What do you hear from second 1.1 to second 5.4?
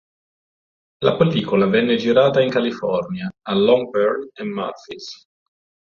pellicola venne girata in California, a Long Barn e Murphys.